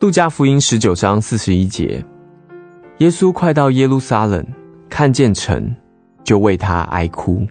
[0.00, 2.02] 路加福音十九章四十一节，
[3.00, 4.42] 耶稣快到耶路撒冷，
[4.88, 5.76] 看见城，
[6.24, 7.46] 就为他哀哭。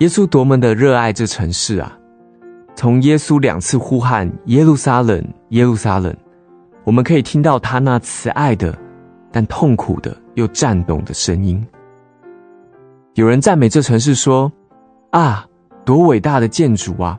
[0.00, 1.98] 耶稣多么的热爱这城市啊！
[2.76, 6.14] 从耶稣两次呼喊“耶路撒冷，耶路撒冷”，
[6.84, 8.78] 我们可以听到他那慈爱的，
[9.32, 11.66] 但痛苦的又颤动的声音。
[13.14, 14.52] 有人赞美这城市说
[15.12, 15.46] ：“啊，
[15.82, 17.18] 多伟大的建筑啊！”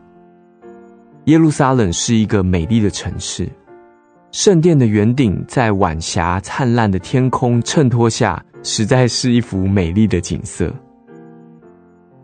[1.25, 3.49] 耶路撒冷是一个美丽的城市，
[4.31, 10.73] 圣殿的圆顶在晚霞灿烂的天空衬托下，实在是一幅美丽的景色。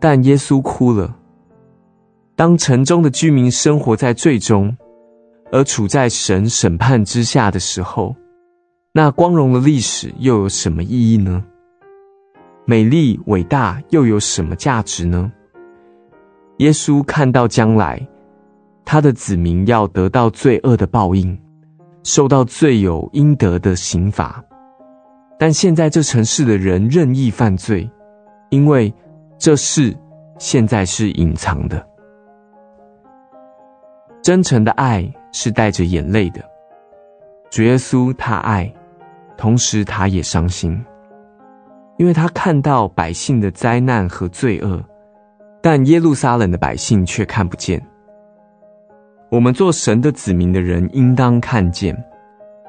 [0.00, 1.14] 但耶稣哭了。
[2.34, 4.74] 当城中的居民生活在罪中，
[5.52, 8.16] 而处在神审判之下的时候，
[8.92, 11.44] 那光荣的历史又有什么意义呢？
[12.64, 15.30] 美丽伟大又有什么价值呢？
[16.58, 18.00] 耶稣看到将来，
[18.84, 21.36] 他的子民要得到罪恶的报应，
[22.08, 24.42] 受到罪有应得的刑罚。
[25.38, 27.86] 但现在这城市的人任意犯罪，
[28.48, 28.90] 因为
[29.36, 29.94] 这事
[30.38, 31.86] 现在是隐藏的。
[34.22, 36.42] 真诚的爱是带着眼泪的。
[37.50, 38.72] 主耶稣他爱，
[39.36, 40.82] 同时他也伤心，
[41.98, 44.82] 因为他看到百姓的灾难和罪恶，
[45.60, 47.78] 但耶路撒冷的百姓却看不见。
[49.30, 51.94] 我们做神的子民的人，应当看见，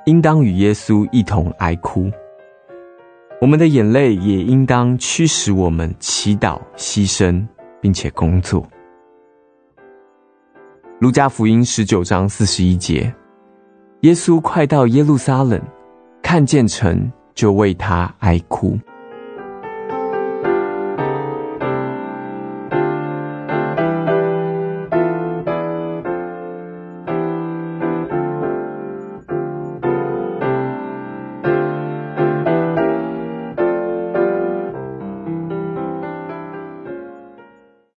[0.05, 2.11] 应当与耶稣一同哀哭。
[3.39, 7.47] 我们的眼泪也应当驱使我们祈祷、牺牲，
[7.79, 8.67] 并且工作。
[10.99, 13.13] 路加福音十九章四十一节，
[14.01, 15.61] 耶稣快到耶路撒冷，
[16.21, 18.77] 看见城，就为他哀哭。